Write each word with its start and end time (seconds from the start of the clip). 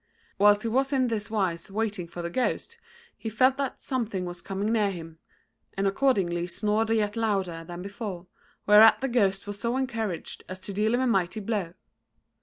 Whilst 0.39 0.63
he 0.63 0.67
was 0.67 0.91
in 0.91 1.09
this 1.09 1.29
wise 1.29 1.69
waiting 1.69 2.07
for 2.07 2.23
the 2.23 2.29
ghost, 2.31 2.79
he 3.15 3.29
felt 3.29 3.57
that 3.57 3.83
something 3.83 4.25
was 4.25 4.41
coming 4.41 4.71
near 4.73 4.89
him, 4.89 5.19
and 5.77 5.85
accordingly 5.85 6.47
snored 6.47 6.89
yet 6.89 7.15
louder 7.15 7.63
than 7.63 7.83
before, 7.83 8.25
whereat 8.65 9.01
the 9.01 9.07
ghost 9.07 9.45
was 9.45 9.59
so 9.59 9.77
encouraged 9.77 10.43
as 10.49 10.59
to 10.61 10.73
deal 10.73 10.95
him 10.95 11.01
a 11.01 11.05
mighty 11.05 11.39
blow. 11.39 11.75